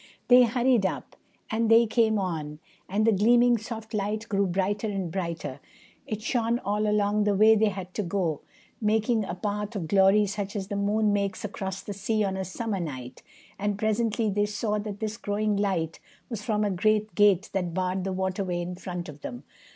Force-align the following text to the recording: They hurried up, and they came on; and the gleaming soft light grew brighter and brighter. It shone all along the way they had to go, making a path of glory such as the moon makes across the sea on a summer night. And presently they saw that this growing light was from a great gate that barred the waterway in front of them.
They 0.29 0.45
hurried 0.45 0.83
up, 0.83 1.15
and 1.51 1.69
they 1.69 1.85
came 1.85 2.17
on; 2.17 2.57
and 2.89 3.05
the 3.05 3.11
gleaming 3.11 3.59
soft 3.59 3.93
light 3.93 4.27
grew 4.29 4.47
brighter 4.47 4.87
and 4.87 5.11
brighter. 5.11 5.59
It 6.07 6.23
shone 6.23 6.57
all 6.65 6.87
along 6.89 7.25
the 7.25 7.35
way 7.35 7.53
they 7.55 7.67
had 7.69 7.93
to 7.93 8.01
go, 8.01 8.41
making 8.81 9.23
a 9.23 9.35
path 9.35 9.75
of 9.75 9.87
glory 9.87 10.25
such 10.25 10.55
as 10.55 10.69
the 10.69 10.75
moon 10.75 11.13
makes 11.13 11.45
across 11.45 11.83
the 11.83 11.93
sea 11.93 12.23
on 12.23 12.35
a 12.35 12.43
summer 12.43 12.79
night. 12.79 13.21
And 13.59 13.77
presently 13.77 14.27
they 14.31 14.47
saw 14.47 14.79
that 14.79 15.01
this 15.01 15.17
growing 15.17 15.55
light 15.55 15.99
was 16.29 16.41
from 16.41 16.63
a 16.65 16.71
great 16.71 17.13
gate 17.13 17.51
that 17.53 17.75
barred 17.75 18.03
the 18.03 18.11
waterway 18.11 18.59
in 18.59 18.73
front 18.73 19.07
of 19.07 19.21
them. 19.21 19.43